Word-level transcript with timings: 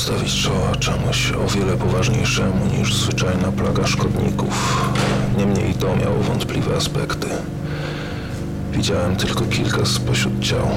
postawić 0.00 0.42
czoła 0.42 0.76
czemuś 0.76 1.32
o 1.32 1.48
wiele 1.48 1.76
poważniejszemu 1.76 2.66
niż 2.78 2.94
zwyczajna 2.94 3.52
plaga 3.52 3.86
szkodników. 3.86 4.84
Niemniej 5.38 5.74
to 5.74 5.96
miało 5.96 6.22
wątpliwe 6.22 6.76
aspekty. 6.76 7.26
Widziałem 8.72 9.16
tylko 9.16 9.44
kilka 9.44 9.86
spośród 9.86 10.40
ciał. 10.40 10.68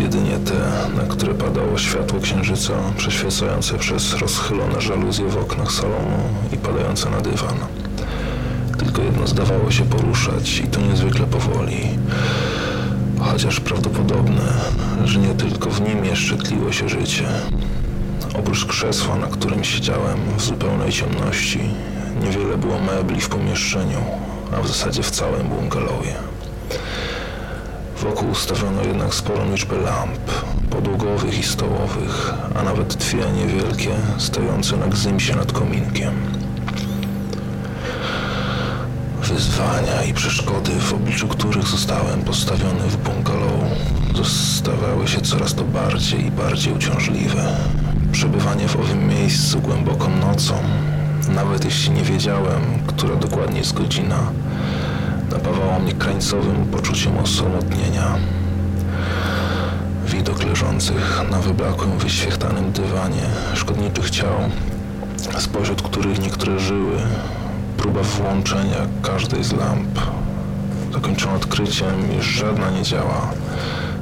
Jedynie 0.00 0.38
te, 0.38 0.54
na 0.96 1.02
które 1.02 1.34
padało 1.34 1.78
światło 1.78 2.20
księżyca, 2.20 2.72
przeświecające 2.96 3.78
przez 3.78 4.14
rozchylone 4.14 4.80
żaluzje 4.80 5.28
w 5.28 5.36
oknach 5.36 5.72
salonu 5.72 6.18
i 6.52 6.56
padające 6.56 7.10
na 7.10 7.20
dywan. 7.20 7.56
Tylko 8.78 9.02
jedno 9.02 9.26
zdawało 9.26 9.70
się 9.70 9.84
poruszać 9.84 10.58
i 10.58 10.66
to 10.66 10.80
niezwykle 10.80 11.26
powoli. 11.26 11.88
Chociaż 13.30 13.60
prawdopodobne, 13.60 14.52
że 15.04 15.18
nie 15.18 15.34
tylko 15.34 15.70
w 15.70 15.80
nim 15.80 16.04
jeszcze 16.04 16.36
tliło 16.36 16.72
się 16.72 16.88
życie. 16.88 17.24
Oprócz 18.38 18.66
krzesła, 18.66 19.16
na 19.16 19.26
którym 19.26 19.64
siedziałem 19.64 20.18
w 20.36 20.42
zupełnej 20.42 20.92
ciemności, 20.92 21.60
niewiele 22.22 22.56
było 22.56 22.78
mebli 22.78 23.20
w 23.20 23.28
pomieszczeniu, 23.28 23.98
a 24.56 24.60
w 24.60 24.68
zasadzie 24.68 25.02
w 25.02 25.10
całym 25.10 25.48
bungalowie. 25.48 26.14
Wokół 28.02 28.30
ustawiono 28.30 28.82
jednak 28.82 29.14
sporą 29.14 29.50
liczbę 29.50 29.76
lamp, 29.76 30.30
podłogowych 30.70 31.38
i 31.38 31.42
stołowych, 31.42 32.34
a 32.54 32.62
nawet 32.62 32.94
dwie 32.94 33.24
niewielkie, 33.30 33.90
stojące 34.18 34.76
na 34.76 34.86
gzymsie 34.86 35.36
nad 35.36 35.52
kominkiem. 35.52 36.14
Wyzwania 39.22 40.02
i 40.02 40.14
przeszkody, 40.14 40.70
w 40.80 40.94
obliczu 40.94 41.11
zostałem 41.72 42.22
postawiony 42.22 42.88
w 42.88 42.96
bungalow, 42.96 43.60
zostawały 44.14 45.08
się 45.08 45.20
coraz 45.20 45.54
to 45.54 45.64
bardziej 45.64 46.26
i 46.26 46.30
bardziej 46.30 46.72
uciążliwe. 46.72 47.56
Przebywanie 48.12 48.68
w 48.68 48.76
owym 48.76 49.08
miejscu 49.08 49.60
głęboką 49.60 50.16
nocą, 50.16 50.54
nawet 51.34 51.64
jeśli 51.64 51.90
nie 51.90 52.02
wiedziałem, 52.02 52.62
która 52.86 53.16
dokładnie 53.16 53.58
jest 53.58 53.74
godzina, 53.74 54.18
napawało 55.30 55.78
mnie 55.78 55.92
krańcowym 55.92 56.66
poczuciem 56.66 57.18
osamotnienia. 57.18 58.18
Widok 60.06 60.44
leżących 60.44 61.22
na 61.30 61.38
wyblakłym, 61.38 61.98
wyświechtanym 61.98 62.72
dywanie 62.72 63.26
szkodniczych 63.54 64.10
ciał, 64.10 64.36
spośród 65.38 65.82
których 65.82 66.20
niektóre 66.20 66.58
żyły, 66.58 66.96
próba 67.76 68.02
włączenia 68.02 68.86
każdej 69.02 69.44
z 69.44 69.52
lamp, 69.52 70.00
zakończona 70.92 71.34
odkryciem, 71.34 72.18
iż 72.18 72.26
żadna 72.26 72.70
nie 72.70 72.82
działa. 72.82 73.30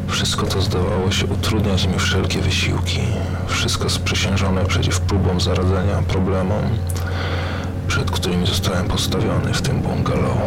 Wszystko 0.08 0.46
to 0.46 0.62
zdawało 0.62 1.10
się 1.10 1.26
utrudniać 1.26 1.86
mi 1.86 1.98
wszelkie 1.98 2.40
wysiłki. 2.40 3.00
Wszystko 3.46 3.90
sprzysiężone 3.90 4.64
przeciw 4.64 5.00
próbom 5.00 5.40
zaradzenia 5.40 6.02
problemom, 6.08 6.62
przed 7.88 8.10
którymi 8.10 8.46
zostałem 8.46 8.88
postawiony 8.88 9.54
w 9.54 9.62
tym 9.62 9.80
bungalow. 9.80 10.38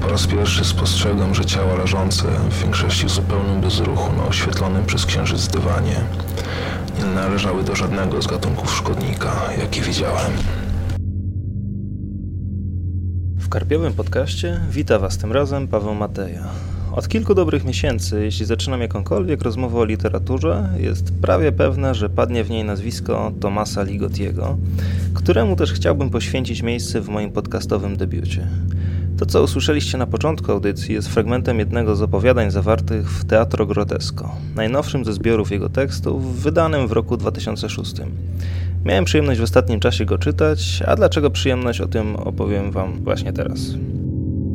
Po 0.00 0.08
raz 0.08 0.26
pierwszy 0.26 0.64
spostrzegłem, 0.64 1.34
że 1.34 1.44
ciała 1.44 1.74
leżące, 1.74 2.24
w 2.50 2.62
większości 2.62 3.06
w 3.06 3.10
zupełnym 3.10 3.60
bezruchu 3.60 4.12
na 4.12 4.24
oświetlonym 4.24 4.86
przez 4.86 5.06
księżyc 5.06 5.48
dywanie, 5.48 6.00
nie 6.98 7.04
należały 7.04 7.64
do 7.64 7.76
żadnego 7.76 8.22
z 8.22 8.26
gatunków 8.26 8.76
szkodnika, 8.76 9.32
jaki 9.60 9.80
widziałem. 9.80 10.32
W 13.46 13.48
Karpiowym 13.48 13.92
Podcaście 13.92 14.60
wita 14.70 14.98
Was 14.98 15.18
tym 15.18 15.32
razem 15.32 15.68
Paweł 15.68 15.94
Mateja. 15.94 16.44
Od 16.92 17.08
kilku 17.08 17.34
dobrych 17.34 17.64
miesięcy, 17.64 18.24
jeśli 18.24 18.46
zaczynam 18.46 18.80
jakąkolwiek 18.80 19.42
rozmowę 19.42 19.78
o 19.78 19.84
literaturze, 19.84 20.68
jest 20.78 21.12
prawie 21.22 21.52
pewne, 21.52 21.94
że 21.94 22.08
padnie 22.08 22.44
w 22.44 22.50
niej 22.50 22.64
nazwisko 22.64 23.32
Tomasa 23.40 23.82
Ligotiego, 23.82 24.56
któremu 25.14 25.56
też 25.56 25.72
chciałbym 25.72 26.10
poświęcić 26.10 26.62
miejsce 26.62 27.00
w 27.00 27.08
moim 27.08 27.32
podcastowym 27.32 27.96
debiucie. 27.96 28.46
To, 29.18 29.26
co 29.26 29.42
usłyszeliście 29.42 29.98
na 29.98 30.06
początku 30.06 30.52
audycji, 30.52 30.94
jest 30.94 31.08
fragmentem 31.08 31.58
jednego 31.58 31.96
z 31.96 32.02
opowiadań 32.02 32.50
zawartych 32.50 33.10
w 33.10 33.24
Teatro 33.24 33.66
Grotesko, 33.66 34.36
najnowszym 34.54 35.04
ze 35.04 35.12
zbiorów 35.12 35.50
jego 35.50 35.68
tekstów, 35.68 36.42
wydanym 36.42 36.88
w 36.88 36.92
roku 36.92 37.16
2006. 37.16 37.94
Miałem 38.86 39.04
przyjemność 39.04 39.40
w 39.40 39.42
ostatnim 39.42 39.80
czasie 39.80 40.04
go 40.04 40.18
czytać, 40.18 40.82
a 40.86 40.96
dlaczego 40.96 41.30
przyjemność 41.30 41.80
o 41.80 41.88
tym 41.88 42.16
opowiem 42.16 42.70
Wam 42.70 43.04
właśnie 43.04 43.32
teraz. 43.32 43.60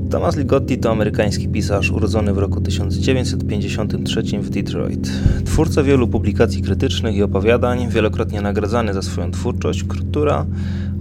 Thomas 0.09 0.35
Ligotti 0.35 0.77
to 0.77 0.91
amerykański 0.91 1.49
pisarz 1.49 1.91
urodzony 1.91 2.33
w 2.33 2.37
roku 2.37 2.61
1953 2.61 4.21
w 4.39 4.49
Detroit. 4.49 5.11
Twórca 5.45 5.83
wielu 5.83 6.07
publikacji 6.07 6.61
krytycznych 6.61 7.15
i 7.15 7.23
opowiadań, 7.23 7.89
wielokrotnie 7.89 8.41
nagradzany 8.41 8.93
za 8.93 9.01
swoją 9.01 9.31
twórczość, 9.31 9.83
która 9.83 10.45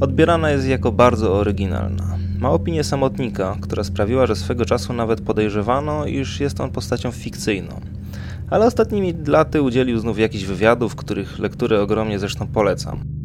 odbierana 0.01 0.51
jest 0.51 0.67
jako 0.69 0.93
bardzo 0.93 1.35
oryginalna. 1.35 2.19
Ma 2.41 2.51
opinię 2.51 2.85
samotnika, 2.85 3.57
która 3.61 3.85
sprawiła, 3.85 4.27
że 4.27 4.37
swego 4.37 4.65
czasu 4.65 4.93
nawet 4.93 5.21
podejrzewano, 5.21 6.07
iż 6.07 6.41
jest 6.41 6.61
on 6.61 6.71
postacią 6.71 7.11
fikcyjną. 7.11 7.81
Ale 8.51 8.67
ostatnimi 8.67 9.15
laty 9.27 9.63
udzielił 9.63 9.99
znów 9.99 10.19
jakichś 10.19 10.45
wywiadów, 10.45 10.97
których 10.97 11.39
lekturę 11.39 11.81
ogromnie 11.81 12.19
zresztą 12.19 12.47
polecam. 12.47 13.20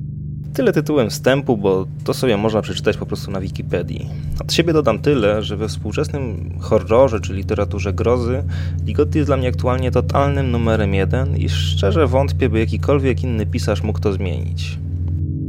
Tyle 0.55 0.73
tytułem 0.73 1.09
wstępu, 1.09 1.57
bo 1.57 1.87
to 2.03 2.13
sobie 2.13 2.37
można 2.37 2.61
przeczytać 2.61 2.97
po 2.97 3.05
prostu 3.05 3.31
na 3.31 3.41
Wikipedii. 3.41 4.09
Od 4.41 4.53
siebie 4.53 4.73
dodam 4.73 4.99
tyle, 4.99 5.43
że 5.43 5.57
we 5.57 5.67
współczesnym 5.67 6.53
horrorze 6.59 7.19
czy 7.19 7.33
literaturze 7.33 7.93
grozy 7.93 8.43
Ligotti 8.85 9.17
jest 9.17 9.29
dla 9.29 9.37
mnie 9.37 9.47
aktualnie 9.47 9.91
totalnym 9.91 10.51
numerem 10.51 10.93
jeden 10.93 11.37
i 11.37 11.49
szczerze 11.49 12.07
wątpię, 12.07 12.49
by 12.49 12.59
jakikolwiek 12.59 13.23
inny 13.23 13.45
pisarz 13.45 13.83
mógł 13.83 13.99
to 13.99 14.13
zmienić. 14.13 14.79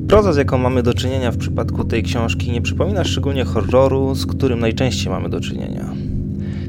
Proza, 0.08 0.32
z 0.32 0.36
jaką 0.36 0.58
mamy 0.58 0.82
do 0.82 0.94
czynienia 0.94 1.30
w 1.30 1.36
przypadku 1.36 1.84
tej 1.84 2.02
książki, 2.02 2.52
nie 2.52 2.62
przypomina 2.62 3.04
szczególnie 3.04 3.44
horroru, 3.44 4.14
z 4.14 4.26
którym 4.26 4.60
najczęściej 4.60 5.12
mamy 5.12 5.28
do 5.28 5.40
czynienia. 5.40 5.92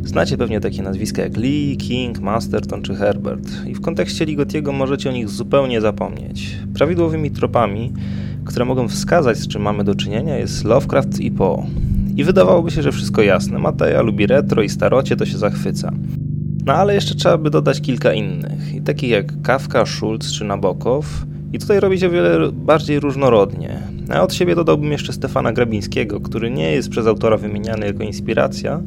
Znacie 0.04 0.38
pewnie 0.38 0.60
takie 0.60 0.84
nazwiska 0.84 1.22
jak 1.22 1.38
Lee, 1.38 1.78
King, 1.78 2.20
Masterton 2.20 2.82
czy 2.82 2.96
Herbert 2.96 3.66
i 3.68 3.74
w 3.74 3.82
kontekście 3.82 4.26
Ligotiego 4.26 4.72
możecie 4.72 5.10
o 5.10 5.14
nich 5.14 5.30
zupełnie 5.30 5.82
zapomnieć. 5.82 6.58
Prawidłowymi 6.74 7.32
tropami, 7.32 7.94
które 8.48 8.66
mogą 8.66 8.88
wskazać, 8.88 9.38
z 9.38 9.48
czym 9.48 9.62
mamy 9.62 9.84
do 9.84 9.96
czynienia, 9.96 10.38
jest 10.38 10.64
Lovecraft 10.64 11.20
i 11.20 11.32
Poe. 11.32 11.66
I 12.16 12.24
wydawałoby 12.24 12.72
się, 12.72 12.82
że 12.82 12.92
wszystko 12.92 13.22
jasne. 13.22 13.60
Mateja 13.60 14.02
lubi 14.02 14.28
retro 14.28 14.62
i 14.62 14.70
starocie, 14.70 15.16
to 15.16 15.26
się 15.26 15.38
zachwyca. 15.38 15.92
No 16.66 16.74
ale 16.74 16.96
jeszcze 16.96 17.16
trzeba 17.16 17.38
by 17.38 17.50
dodać 17.50 17.82
kilka 17.82 18.14
innych, 18.14 18.74
i 18.76 18.82
takich 18.82 19.10
jak 19.10 19.42
Kafka, 19.42 19.86
Schulz 19.86 20.32
czy 20.32 20.46
Nabokow, 20.46 21.26
i 21.54 21.60
tutaj 21.60 21.80
robi 21.80 22.00
się 22.00 22.10
wiele 22.10 22.52
bardziej 22.52 23.00
różnorodnie. 23.00 23.80
A 24.10 24.22
od 24.22 24.34
siebie 24.34 24.56
dodałbym 24.56 24.92
jeszcze 24.92 25.14
Stefana 25.14 25.54
Grabińskiego, 25.54 26.20
który 26.20 26.52
nie 26.52 26.72
jest 26.72 26.90
przez 26.90 27.08
autora 27.08 27.38
wymieniany 27.38 27.86
jako 27.86 28.04
inspiracja, 28.04 28.82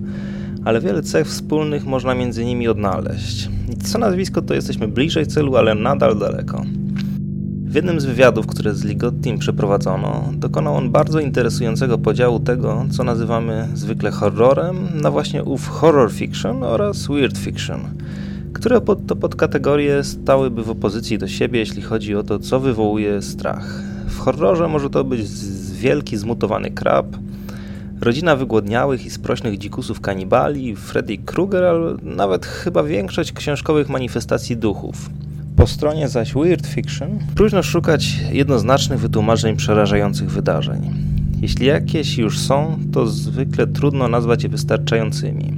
ale 0.65 0.81
wiele 0.81 1.03
cech 1.03 1.27
wspólnych 1.27 1.87
można 1.87 2.15
między 2.15 2.45
nimi 2.45 2.69
odnaleźć. 2.69 3.49
I 3.73 3.77
co 3.77 3.99
nazwisko, 3.99 4.43
to 4.43 4.55
jesteśmy 4.55 4.89
bliżej 4.89 5.27
celu, 5.27 5.57
ale 5.57 5.75
nadal 5.75 6.19
daleko. 6.19 6.65
W 7.71 7.75
jednym 7.75 8.01
z 8.01 8.05
wywiadów, 8.05 8.47
które 8.47 8.75
z 8.75 8.85
Ligottim 8.85 9.39
przeprowadzono, 9.39 10.25
dokonał 10.33 10.77
on 10.77 10.91
bardzo 10.91 11.21
interesującego 11.21 11.99
podziału 11.99 12.41
tego, 12.41 12.87
co 12.91 13.05
nazywamy 13.05 13.69
zwykle 13.75 14.11
horrorem, 14.11 14.89
na 15.03 15.11
właśnie 15.11 15.45
ów 15.45 15.69
horror 15.69 16.13
fiction 16.13 16.65
oraz 16.65 17.07
weird 17.07 17.39
fiction– 17.39 17.81
które 18.53 18.81
pod, 18.81 19.07
to 19.07 19.17
podkategorie 19.17 20.05
stałyby 20.05 20.63
w 20.63 20.71
opozycji 20.71 21.19
do 21.19 21.29
siebie, 21.29 21.59
jeśli 21.59 21.83
chodzi 21.83 22.15
o 22.15 22.23
to, 22.23 22.39
co 22.39 22.61
wywołuje 22.61 23.23
strach. 23.23 23.83
W 24.07 24.19
horrorze 24.19 24.69
może 24.69 24.91
to 24.91 25.05
być 25.05 25.21
wielki 25.73 26.17
zmutowany 26.17 26.71
krab, 26.71 27.07
rodzina 28.01 28.37
wygłodniałych 28.37 29.07
i 29.07 29.11
sprośnych 29.11 29.59
dzikusów 29.59 30.01
kanibali, 30.01 30.77
Freddy 30.77 31.19
Krueger, 31.19 31.65
ale 31.65 31.97
nawet 32.03 32.47
chyba 32.47 32.83
większość 32.83 33.33
książkowych 33.33 33.89
manifestacji 33.89 34.57
duchów. 34.57 35.11
Po 35.61 35.67
stronie 35.67 36.09
zaś 36.09 36.35
Weird 36.35 36.67
Fiction 36.67 37.19
próżno 37.35 37.63
szukać 37.63 38.19
jednoznacznych 38.33 39.01
wytłumaczeń 39.01 39.57
przerażających 39.57 40.31
wydarzeń. 40.31 40.95
Jeśli 41.43 41.67
jakieś 41.67 42.19
już 42.19 42.39
są, 42.39 42.79
to 42.93 43.07
zwykle 43.07 43.67
trudno 43.67 44.09
nazwać 44.09 44.43
je 44.43 44.49
wystarczającymi. 44.49 45.53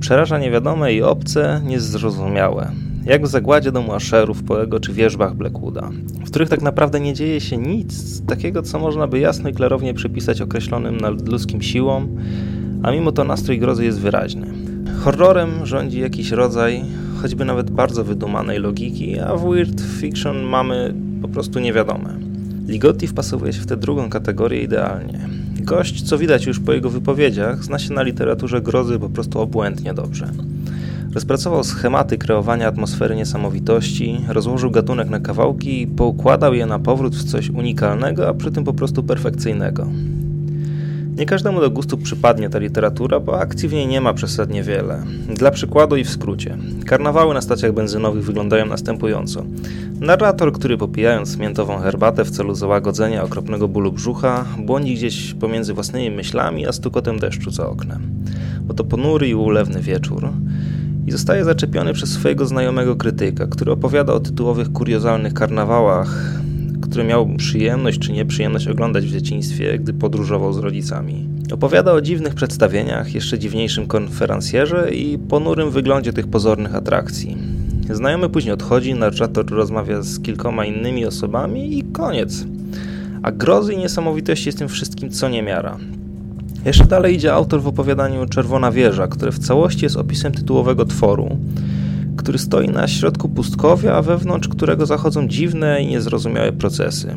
Przeraża 0.00 0.38
niewiadome 0.38 0.94
i 0.94 1.02
obce, 1.02 1.60
niezrozumiałe. 1.64 2.70
Jak 3.04 3.24
w 3.24 3.26
zagładzie 3.26 3.72
domu 3.72 3.92
Asherów, 3.92 4.42
Poego 4.42 4.80
czy 4.80 4.92
wierzbach 4.92 5.34
Blackwooda, 5.34 5.90
w 6.24 6.30
których 6.30 6.48
tak 6.48 6.62
naprawdę 6.62 7.00
nie 7.00 7.14
dzieje 7.14 7.40
się 7.40 7.56
nic 7.56 8.22
takiego, 8.26 8.62
co 8.62 8.78
można 8.78 9.06
by 9.06 9.18
jasno 9.18 9.48
i 9.48 9.52
klarownie 9.52 9.94
przypisać 9.94 10.40
określonym 10.40 10.96
nadludzkim 10.96 11.62
siłom, 11.62 12.16
a 12.82 12.90
mimo 12.90 13.12
to 13.12 13.24
nastrój 13.24 13.58
grozy 13.58 13.84
jest 13.84 14.00
wyraźny. 14.00 14.46
Horrorem 15.04 15.66
rządzi 15.66 16.00
jakiś 16.00 16.30
rodzaj, 16.30 16.84
choćby 17.22 17.44
nawet 17.44 17.70
bardzo 17.70 18.04
wydumanej 18.04 18.58
logiki, 18.58 19.18
a 19.18 19.36
w 19.36 19.50
weird 19.50 19.80
fiction 20.00 20.42
mamy 20.42 20.94
po 21.22 21.28
prostu 21.28 21.58
niewiadome. 21.58 22.14
Ligotti 22.66 23.06
wpasowuje 23.06 23.52
się 23.52 23.60
w 23.60 23.66
tę 23.66 23.76
drugą 23.76 24.10
kategorię 24.10 24.62
idealnie. 24.62 25.28
Gość, 25.60 26.02
co 26.02 26.18
widać 26.18 26.46
już 26.46 26.60
po 26.60 26.72
jego 26.72 26.90
wypowiedziach, 26.90 27.64
zna 27.64 27.78
się 27.78 27.94
na 27.94 28.02
literaturze 28.02 28.60
grozy 28.60 28.98
po 28.98 29.08
prostu 29.08 29.40
obłędnie 29.40 29.94
dobrze. 29.94 30.28
Rozpracował 31.14 31.64
schematy 31.64 32.18
kreowania 32.18 32.68
atmosfery 32.68 33.16
niesamowitości, 33.16 34.20
rozłożył 34.28 34.70
gatunek 34.70 35.08
na 35.08 35.20
kawałki 35.20 35.82
i 35.82 35.86
poukładał 35.86 36.54
je 36.54 36.66
na 36.66 36.78
powrót 36.78 37.16
w 37.16 37.24
coś 37.24 37.50
unikalnego, 37.50 38.28
a 38.28 38.34
przy 38.34 38.50
tym 38.50 38.64
po 38.64 38.72
prostu 38.72 39.02
perfekcyjnego. 39.02 39.86
Nie 41.22 41.26
każdemu 41.26 41.60
do 41.60 41.70
gustu 41.70 41.98
przypadnie 41.98 42.50
ta 42.50 42.58
literatura, 42.58 43.20
bo 43.20 43.40
akcji 43.40 43.68
w 43.68 43.72
niej 43.72 43.86
nie 43.86 44.00
ma 44.00 44.14
przesadnie 44.14 44.62
wiele. 44.62 45.02
Dla 45.34 45.50
przykładu 45.50 45.96
i 45.96 46.04
w 46.04 46.10
skrócie. 46.10 46.58
Karnawały 46.86 47.34
na 47.34 47.40
stacjach 47.40 47.72
benzynowych 47.72 48.24
wyglądają 48.24 48.66
następująco. 48.66 49.44
Narrator, 50.00 50.52
który 50.52 50.78
popijając 50.78 51.36
miętową 51.36 51.78
herbatę 51.78 52.24
w 52.24 52.30
celu 52.30 52.54
załagodzenia 52.54 53.24
okropnego 53.24 53.68
bólu 53.68 53.92
brzucha, 53.92 54.44
błądzi 54.58 54.94
gdzieś 54.94 55.34
pomiędzy 55.34 55.74
własnymi 55.74 56.16
myślami 56.16 56.66
a 56.66 56.72
stukotem 56.72 57.18
deszczu 57.18 57.50
za 57.50 57.66
oknem. 57.66 58.02
Bo 58.60 58.74
to 58.74 58.84
ponury 58.84 59.28
i 59.28 59.34
ulewny 59.34 59.80
wieczór 59.80 60.28
i 61.06 61.10
zostaje 61.10 61.44
zaczepiony 61.44 61.92
przez 61.92 62.10
swojego 62.10 62.46
znajomego 62.46 62.96
krytyka, 62.96 63.46
który 63.46 63.72
opowiada 63.72 64.12
o 64.12 64.20
tytułowych 64.20 64.72
kuriozalnych 64.72 65.34
karnawałach, 65.34 66.41
które 66.92 67.04
miał 67.04 67.28
przyjemność 67.36 67.98
czy 67.98 68.12
nieprzyjemność 68.12 68.68
oglądać 68.68 69.06
w 69.06 69.12
dzieciństwie, 69.12 69.78
gdy 69.78 69.92
podróżował 69.92 70.52
z 70.52 70.58
rodzicami. 70.58 71.28
Opowiada 71.52 71.92
o 71.92 72.00
dziwnych 72.00 72.34
przedstawieniach, 72.34 73.14
jeszcze 73.14 73.38
dziwniejszym 73.38 73.86
konferencjerze 73.86 74.94
i 74.94 75.18
ponurym 75.18 75.70
wyglądzie 75.70 76.12
tych 76.12 76.26
pozornych 76.26 76.74
atrakcji. 76.74 77.36
Znajomy 77.90 78.28
później 78.28 78.54
odchodzi, 78.54 78.94
narrator 78.94 79.50
rozmawia 79.50 80.02
z 80.02 80.20
kilkoma 80.20 80.64
innymi 80.64 81.06
osobami 81.06 81.78
i 81.78 81.82
koniec. 81.82 82.46
A 83.22 83.32
grozy 83.32 83.74
i 83.74 83.78
niesamowitości 83.78 84.48
jest 84.48 84.58
tym 84.58 84.68
wszystkim 84.68 85.10
co 85.10 85.28
niemiara. 85.28 85.78
Jeszcze 86.64 86.84
dalej 86.84 87.14
idzie 87.14 87.32
autor 87.32 87.62
w 87.62 87.66
opowiadaniu 87.66 88.26
Czerwona 88.26 88.72
Wieża, 88.72 89.08
które 89.08 89.32
w 89.32 89.38
całości 89.38 89.84
jest 89.84 89.96
opisem 89.96 90.32
tytułowego 90.32 90.84
tworu, 90.84 91.36
który 92.22 92.38
stoi 92.38 92.68
na 92.68 92.88
środku 92.88 93.28
pustkowia, 93.28 93.94
a 93.94 94.02
wewnątrz 94.02 94.48
którego 94.48 94.86
zachodzą 94.86 95.28
dziwne 95.28 95.82
i 95.82 95.86
niezrozumiałe 95.86 96.52
procesy. 96.52 97.16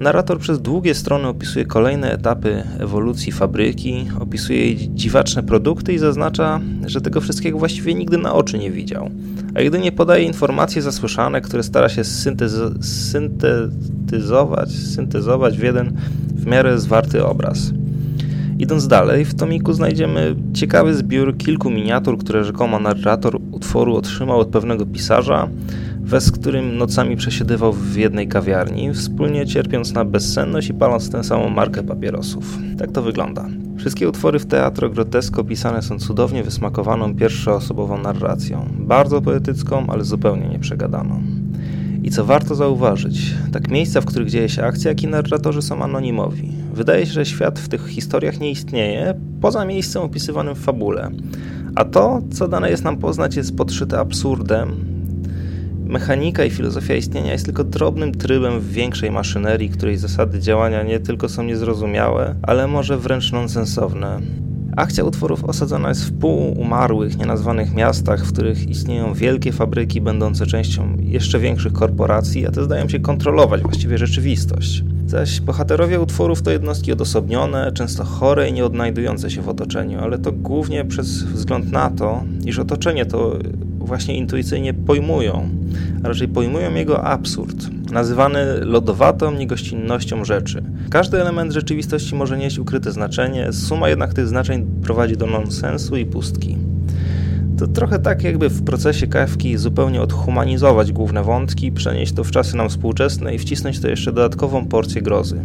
Narrator 0.00 0.38
przez 0.38 0.60
długie 0.60 0.94
strony 0.94 1.28
opisuje 1.28 1.64
kolejne 1.64 2.12
etapy 2.12 2.62
ewolucji 2.78 3.32
fabryki, 3.32 4.06
opisuje 4.20 4.58
jej 4.58 4.90
dziwaczne 4.94 5.42
produkty 5.42 5.92
i 5.92 5.98
zaznacza, 5.98 6.60
że 6.86 7.00
tego 7.00 7.20
wszystkiego 7.20 7.58
właściwie 7.58 7.94
nigdy 7.94 8.18
na 8.18 8.34
oczy 8.34 8.58
nie 8.58 8.70
widział. 8.70 9.10
A 9.54 9.60
jedynie 9.60 9.92
podaje 9.92 10.24
informacje 10.24 10.82
zasłyszane, 10.82 11.40
które 11.40 11.62
stara 11.62 11.88
się 11.88 12.02
syntetyzować, 12.80 14.72
syntezować 14.72 15.58
w 15.58 15.62
jeden 15.62 15.96
w 16.34 16.46
miarę 16.46 16.78
zwarty 16.78 17.24
obraz. 17.24 17.72
Idąc 18.60 18.88
dalej, 18.88 19.24
w 19.24 19.34
tomiku 19.34 19.72
znajdziemy 19.72 20.36
ciekawy 20.54 20.94
zbiór 20.94 21.36
kilku 21.36 21.70
miniatur, 21.70 22.18
które 22.18 22.44
rzekomo 22.44 22.80
narrator 22.80 23.38
utworu 23.52 23.96
otrzymał 23.96 24.40
od 24.40 24.48
pewnego 24.48 24.86
pisarza, 24.86 25.48
z 26.20 26.30
którym 26.30 26.76
nocami 26.76 27.16
przesiedywał 27.16 27.72
w 27.72 27.96
jednej 27.96 28.28
kawiarni, 28.28 28.94
wspólnie 28.94 29.46
cierpiąc 29.46 29.92
na 29.92 30.04
bezsenność 30.04 30.68
i 30.68 30.74
paląc 30.74 31.10
tę 31.10 31.24
samą 31.24 31.48
markę 31.48 31.82
papierosów. 31.82 32.58
Tak 32.78 32.92
to 32.92 33.02
wygląda. 33.02 33.46
Wszystkie 33.76 34.08
utwory 34.08 34.38
w 34.38 34.46
Teatro 34.46 34.90
Grotesko 34.90 35.44
pisane 35.44 35.82
są 35.82 35.98
cudownie 35.98 36.42
wysmakowaną 36.42 37.14
pierwszoosobową 37.14 37.98
narracją, 37.98 38.68
bardzo 38.78 39.22
poetycką, 39.22 39.86
ale 39.88 40.04
zupełnie 40.04 40.48
nieprzegadaną. 40.48 41.22
I 42.02 42.10
co 42.10 42.24
warto 42.24 42.54
zauważyć, 42.54 43.34
tak 43.52 43.70
miejsca, 43.70 44.00
w 44.00 44.04
których 44.04 44.30
dzieje 44.30 44.48
się 44.48 44.64
akcja, 44.64 44.88
jak 44.88 45.02
i 45.02 45.06
narratorzy 45.06 45.62
są 45.62 45.82
anonimowi. 45.82 46.59
Wydaje 46.80 47.06
się, 47.06 47.12
że 47.12 47.26
świat 47.26 47.58
w 47.58 47.68
tych 47.68 47.86
historiach 47.86 48.40
nie 48.40 48.50
istnieje, 48.50 49.14
poza 49.40 49.64
miejscem 49.64 50.02
opisywanym 50.02 50.54
w 50.54 50.58
fabule. 50.58 51.10
A 51.74 51.84
to, 51.84 52.22
co 52.32 52.48
dane 52.48 52.70
jest 52.70 52.84
nam 52.84 52.96
poznać, 52.96 53.36
jest 53.36 53.56
podszyte 53.56 53.98
absurdem. 53.98 54.84
Mechanika 55.84 56.44
i 56.44 56.50
filozofia 56.50 56.94
istnienia 56.94 57.32
jest 57.32 57.44
tylko 57.44 57.64
drobnym 57.64 58.14
trybem 58.14 58.60
w 58.60 58.72
większej 58.72 59.10
maszynerii, 59.10 59.68
której 59.68 59.96
zasady 59.96 60.40
działania 60.40 60.82
nie 60.82 61.00
tylko 61.00 61.28
są 61.28 61.42
niezrozumiałe, 61.42 62.34
ale 62.42 62.66
może 62.66 62.98
wręcz 62.98 63.32
nonsensowne. 63.32 64.20
Akcja 64.76 65.04
utworów 65.04 65.44
osadzona 65.44 65.88
jest 65.88 66.04
w 66.04 66.18
półumarłych, 66.18 67.18
nienazwanych 67.18 67.74
miastach, 67.74 68.24
w 68.24 68.32
których 68.32 68.68
istnieją 68.68 69.14
wielkie 69.14 69.52
fabryki 69.52 70.00
będące 70.00 70.46
częścią 70.46 70.96
jeszcze 71.00 71.38
większych 71.38 71.72
korporacji, 71.72 72.46
a 72.46 72.50
te 72.50 72.64
zdają 72.64 72.88
się 72.88 73.00
kontrolować 73.00 73.62
właściwie 73.62 73.98
rzeczywistość. 73.98 74.84
Zaś 75.10 75.40
bohaterowie 75.40 76.00
utworów 76.00 76.42
to 76.42 76.50
jednostki 76.50 76.92
odosobnione, 76.92 77.72
często 77.72 78.04
chore 78.04 78.48
i 78.48 78.52
nie 78.52 78.64
odnajdujące 78.64 79.30
się 79.30 79.42
w 79.42 79.48
otoczeniu, 79.48 80.00
ale 80.00 80.18
to 80.18 80.32
głównie 80.32 80.84
przez 80.84 81.22
wzgląd 81.22 81.72
na 81.72 81.90
to, 81.90 82.24
iż 82.44 82.58
otoczenie 82.58 83.06
to 83.06 83.38
właśnie 83.78 84.16
intuicyjnie 84.16 84.74
pojmują, 84.74 85.48
a 86.04 86.08
raczej 86.08 86.28
pojmują 86.28 86.74
jego 86.74 87.04
absurd, 87.04 87.68
nazywany 87.92 88.64
lodowatą 88.64 89.32
niegościnnością 89.32 90.24
rzeczy. 90.24 90.62
Każdy 90.90 91.20
element 91.20 91.52
rzeczywistości 91.52 92.14
może 92.14 92.38
nieść 92.38 92.58
ukryte 92.58 92.92
znaczenie, 92.92 93.52
suma 93.52 93.88
jednak 93.88 94.14
tych 94.14 94.28
znaczeń 94.28 94.66
prowadzi 94.82 95.16
do 95.16 95.26
nonsensu 95.26 95.96
i 95.96 96.06
pustki. 96.06 96.69
To 97.60 97.66
trochę 97.66 97.98
tak, 97.98 98.24
jakby 98.24 98.48
w 98.48 98.64
procesie 98.64 99.06
kawki 99.06 99.56
zupełnie 99.56 100.02
odhumanizować 100.02 100.92
główne 100.92 101.22
wątki, 101.22 101.72
przenieść 101.72 102.12
to 102.12 102.24
w 102.24 102.30
czasy 102.30 102.56
nam 102.56 102.68
współczesne 102.68 103.34
i 103.34 103.38
wcisnąć 103.38 103.80
to 103.80 103.88
jeszcze 103.88 104.12
dodatkową 104.12 104.66
porcję 104.66 105.02
grozy. 105.02 105.42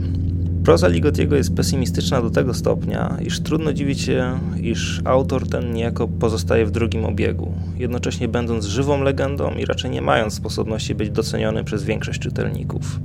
Proza 0.63 0.87
Ligotiego 0.87 1.35
jest 1.35 1.55
pesymistyczna 1.55 2.21
do 2.21 2.29
tego 2.29 2.53
stopnia, 2.53 3.17
iż 3.25 3.39
trudno 3.39 3.73
dziwić 3.73 4.01
się, 4.01 4.39
iż 4.61 5.01
autor 5.05 5.49
ten 5.49 5.73
niejako 5.73 6.07
pozostaje 6.07 6.65
w 6.65 6.71
drugim 6.71 7.05
obiegu, 7.05 7.53
jednocześnie 7.77 8.27
będąc 8.27 8.65
żywą 8.65 9.03
legendą 9.03 9.51
i 9.51 9.65
raczej 9.65 9.91
nie 9.91 10.01
mając 10.01 10.33
sposobności 10.33 10.95
być 10.95 11.09
doceniony 11.09 11.63
przez 11.63 11.83
większość 11.83 12.19
czytelników. 12.19 12.99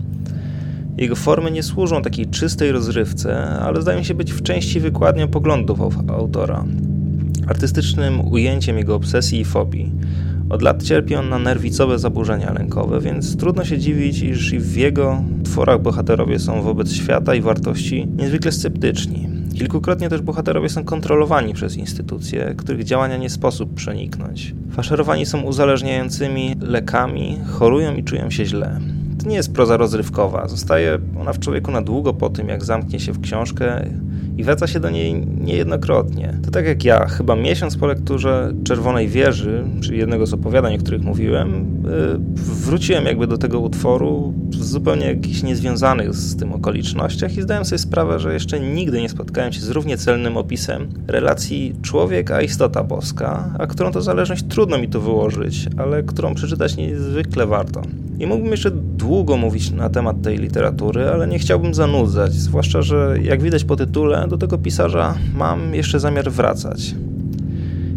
Jego 0.97 1.17
formy 1.17 1.51
nie 1.51 1.63
służą 1.63 2.03
takiej 2.03 2.27
czystej 2.27 2.73
rozrywce, 2.73 3.49
ale 3.49 3.83
zdają 3.83 4.03
się 4.03 4.15
być 4.15 4.33
w 4.33 4.43
części 4.43 4.81
wykładnią 4.81 5.29
poglądów 5.29 5.81
autora, 6.09 6.65
artystycznym 7.51 8.33
ujęciem 8.33 8.79
jego 8.79 8.95
obsesji 8.95 9.41
i 9.41 9.45
fobii. 9.45 9.93
Od 10.51 10.63
lat 10.63 10.83
cierpi 10.83 11.15
on 11.15 11.29
na 11.29 11.39
nerwicowe 11.39 11.99
zaburzenia 11.99 12.53
lękowe, 12.53 13.01
więc 13.01 13.37
trudno 13.37 13.65
się 13.65 13.79
dziwić, 13.79 14.23
iż 14.23 14.53
i 14.53 14.59
w 14.59 14.77
jego 14.77 15.25
tworach 15.45 15.83
bohaterowie 15.83 16.39
są 16.39 16.63
wobec 16.63 16.93
świata 16.93 17.35
i 17.35 17.41
wartości 17.41 18.07
niezwykle 18.17 18.53
sceptyczni. 18.53 19.29
Kilkukrotnie 19.55 20.09
też 20.09 20.21
bohaterowie 20.23 20.69
są 20.69 20.85
kontrolowani 20.85 21.55
przez 21.55 21.77
instytucje, 21.77 22.55
których 22.57 22.85
działania 22.85 23.17
nie 23.17 23.31
sposób 23.31 23.75
przeniknąć. 23.75 24.55
Faszerowani 24.71 25.27
są 25.27 25.41
uzależniającymi 25.41 26.57
lekami, 26.61 27.39
chorują 27.47 27.95
i 27.95 28.05
czują 28.05 28.31
się 28.31 28.45
źle. 28.45 28.81
To 29.23 29.29
nie 29.29 29.37
jest 29.37 29.55
proza 29.55 29.77
rozrywkowa, 29.77 30.49
zostaje 30.49 30.99
ona 31.21 31.33
w 31.33 31.39
człowieku 31.39 31.71
na 31.71 31.83
długo 31.83 32.15
po 32.15 32.31
tym, 32.31 32.49
jak 32.49 32.65
zamknie 32.65 33.01
się 33.01 33.13
w 33.13 33.21
książkę 33.21 33.87
i 34.37 34.45
wraca 34.45 34.67
się 34.67 34.81
do 34.81 34.91
niej 34.91 35.27
niejednokrotnie. 35.41 36.39
To 36.45 36.51
tak 36.51 36.67
jak 36.67 36.85
ja, 36.85 37.07
chyba 37.07 37.37
miesiąc 37.37 37.77
po 37.77 37.87
lekturze 37.87 38.53
Czerwonej 38.65 39.09
Wieży, 39.09 39.65
czyli 39.81 39.99
jednego 39.99 40.27
z 40.27 40.35
opowiadań, 40.35 40.75
o 40.75 40.79
których 40.79 41.03
mówiłem, 41.03 41.55
y, 41.55 42.19
wróciłem 42.65 43.05
jakby 43.05 43.27
do 43.27 43.39
tego 43.39 43.61
utworu 43.61 44.35
w 44.51 44.65
zupełnie 44.65 45.07
jakichś 45.07 45.43
niezwiązanych 45.43 46.15
z 46.15 46.37
tym 46.37 46.53
okolicznościach 46.53 47.37
i 47.37 47.43
zdałem 47.43 47.65
sobie 47.65 47.79
sprawę, 47.79 48.21
że 48.21 48.33
jeszcze 48.33 48.61
nigdy 48.61 49.01
nie 49.01 49.09
spotkałem 49.09 49.53
się 49.53 49.61
z 49.61 49.71
równie 49.71 49.97
celnym 49.97 50.37
opisem 50.37 50.89
relacji 51.07 51.75
człowiek 51.83 52.31
a 52.31 52.43
istota 52.43 52.85
boska, 52.85 53.55
a 53.59 53.67
którą 53.67 53.93
to 53.93 54.03
zależność 54.03 54.45
trudno 54.49 54.79
mi 54.79 54.89
to 54.89 55.01
wyłożyć, 55.01 55.67
ale 55.77 56.03
którą 56.03 56.35
przeczytać 56.35 56.77
niezwykle 56.77 57.47
warto. 57.47 57.83
I 58.21 58.27
mógłbym 58.27 58.51
jeszcze 58.51 58.71
długo 58.71 59.37
mówić 59.37 59.71
na 59.71 59.91
temat 59.91 60.23
tej 60.23 60.39
literatury, 60.39 61.09
ale 61.09 61.27
nie 61.27 61.39
chciałbym 61.39 61.75
zanudzać, 61.75 62.33
zwłaszcza, 62.33 62.83
że 62.83 63.17
jak 63.23 63.43
widać 63.43 63.65
po 63.65 63.77
tytule, 63.77 64.29
do 64.29 64.39
tego 64.39 64.59
pisarza 64.59 65.15
mam 65.35 65.75
jeszcze 65.75 66.01
zamiar 66.01 66.31
wracać. 66.31 66.95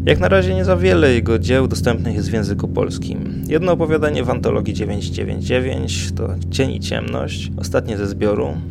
Jak 0.06 0.20
na 0.20 0.28
razie 0.28 0.56
nie 0.56 0.66
za 0.66 0.78
wiele 0.78 1.14
jego 1.14 1.40
dzieł 1.40 1.68
dostępnych 1.68 2.16
jest 2.16 2.30
w 2.30 2.34
języku 2.34 2.68
polskim. 2.68 3.44
Jedno 3.48 3.72
opowiadanie 3.72 4.24
w 4.24 4.30
antologii 4.30 4.74
999 4.74 6.12
to 6.16 6.30
Cień 6.52 6.72
i 6.72 6.80
Ciemność, 6.80 7.52
ostatnie 7.58 7.98
ze 7.98 8.08
zbioru. 8.08 8.48
Mm, 8.48 8.62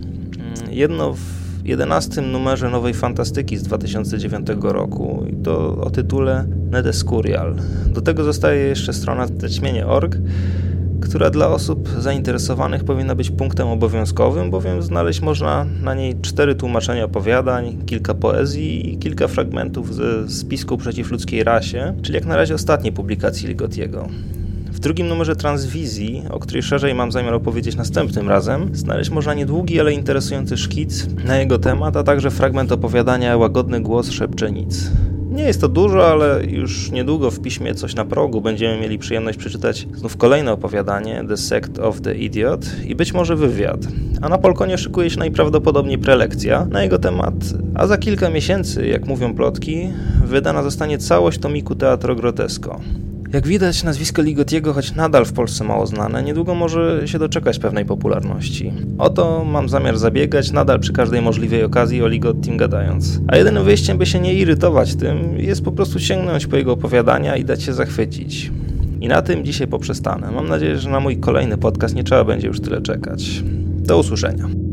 jedno 0.71 1.13
w 1.13 1.43
11 1.65 2.21
numerze 2.23 2.71
Nowej 2.71 2.95
Fantastyki 2.95 3.57
z 3.57 3.63
2009 3.63 4.49
roku 4.63 5.27
i 5.33 5.37
to 5.37 5.77
o 5.77 5.91
tytule 5.91 6.45
Nedescurial. 6.71 7.55
Do 7.87 8.01
tego 8.01 8.25
zostaje 8.25 8.65
jeszcze 8.65 8.93
strona 8.93 9.27
zaćmienie.org, 9.39 10.17
która 11.03 11.31
dla 11.31 11.49
osób 11.49 11.89
zainteresowanych 11.99 12.85
powinna 12.85 13.15
być 13.15 13.31
punktem 13.31 13.69
obowiązkowym, 13.69 14.51
bowiem 14.51 14.83
znaleźć 14.83 15.21
można 15.21 15.67
na 15.83 15.95
niej 15.95 16.17
cztery 16.23 16.55
tłumaczenia 16.55 17.05
opowiadań, 17.05 17.79
kilka 17.87 18.15
poezji 18.15 18.93
i 18.93 18.99
kilka 18.99 19.29
fragmentów 19.29 19.95
ze 19.95 20.31
spisku 20.31 20.77
przeciw 20.77 21.11
ludzkiej 21.11 21.45
rasie, 21.45 21.95
czyli 22.03 22.15
jak 22.15 22.27
na 22.27 22.37
razie 22.37 22.55
ostatniej 22.55 22.93
publikacji 22.93 23.49
Ligotiego. 23.49 24.09
W 24.73 24.79
drugim 24.79 25.09
numerze 25.09 25.37
Transwizji, 25.37 26.23
o 26.31 26.39
której 26.39 26.63
szerzej 26.63 26.95
mam 26.95 27.13
zamiar 27.13 27.35
opowiedzieć 27.35 27.77
następnym 27.77 28.29
razem, 28.29 28.77
znaleźć 28.77 29.11
można 29.11 29.35
niedługi, 29.35 29.81
ale 29.81 29.93
interesujący 29.93 30.57
szkic 30.57 31.07
na 31.25 31.37
jego 31.37 31.59
temat, 31.59 31.97
a 31.97 32.03
także 32.03 32.31
fragment 32.31 32.73
opowiadania 32.73 33.37
Łagodny 33.37 33.81
głos 33.81 34.11
szepcze 34.11 34.53
nic. 34.53 34.91
Nie 35.33 35.45
jest 35.45 35.61
to 35.61 35.69
dużo, 35.69 36.11
ale 36.11 36.45
już 36.45 36.91
niedługo 36.91 37.31
w 37.31 37.41
piśmie 37.41 37.75
Coś 37.75 37.95
na 37.95 38.05
progu 38.05 38.41
będziemy 38.41 38.81
mieli 38.81 38.99
przyjemność 38.99 39.39
przeczytać 39.39 39.87
znów 39.95 40.17
kolejne 40.17 40.53
opowiadanie 40.53 41.25
The 41.29 41.37
Sect 41.37 41.79
of 41.79 42.01
the 42.01 42.15
Idiot 42.15 42.67
i 42.87 42.95
być 42.95 43.13
może 43.13 43.37
wywiad. 43.37 43.81
A 44.23 44.29
na 44.29 44.39
Polkonie 44.39 44.79
szykuje 44.79 45.11
się 45.11 45.19
najprawdopodobniej 45.19 45.99
prelekcja 45.99 46.65
na 46.65 46.83
jego 46.83 46.99
temat, 46.99 47.35
a 47.75 47.87
za 47.87 47.99
kilka 47.99 48.31
miesięcy, 48.31 48.87
jak 48.87 49.07
mówią 49.07 49.35
plotki, 49.35 49.89
wydana 50.25 50.63
zostanie 50.63 50.99
całość 50.99 51.39
tomiku 51.39 51.75
Teatro 51.75 52.15
Grotesko. 52.15 52.81
Jak 53.33 53.47
widać, 53.47 53.83
nazwisko 53.83 54.23
Ligotiego, 54.23 54.73
choć 54.73 54.95
nadal 54.95 55.25
w 55.25 55.33
Polsce 55.33 55.65
mało 55.65 55.87
znane, 55.87 56.23
niedługo 56.23 56.55
może 56.55 57.09
się 57.09 57.19
doczekać 57.19 57.59
pewnej 57.59 57.85
popularności. 57.85 58.73
Oto 58.99 59.45
mam 59.45 59.69
zamiar 59.69 59.99
zabiegać, 59.99 60.51
nadal 60.51 60.81
przy 60.81 60.93
każdej 60.93 61.23
możliwej 61.23 61.65
okazji 61.65 62.03
o 62.03 62.09
Ligottim 62.09 62.57
gadając. 62.57 63.21
A 63.29 63.37
jedynym 63.37 63.65
wyjściem, 63.65 63.99
by 63.99 64.07
się 64.07 64.21
nie 64.21 64.35
irytować 64.35 64.95
tym, 64.95 65.39
jest 65.39 65.65
po 65.65 65.73
prostu 65.73 65.99
sięgnąć 65.99 66.47
po 66.47 66.57
jego 66.57 66.73
opowiadania 66.73 67.37
i 67.37 67.45
dać 67.45 67.63
się 67.63 67.73
zachwycić. 67.73 68.51
I 69.01 69.09
na 69.09 69.23
tym 69.23 69.45
dzisiaj 69.45 69.67
poprzestanę. 69.67 70.31
Mam 70.31 70.49
nadzieję, 70.49 70.79
że 70.79 70.91
na 70.91 71.01
mój 71.01 71.17
kolejny 71.17 71.59
podcast 71.59 71.95
nie 71.95 72.05
trzeba 72.05 72.25
będzie 72.25 72.49
już 72.49 72.61
tyle 72.61 72.83
czekać. 72.83 73.43
Do 73.79 73.99
usłyszenia. 73.99 74.72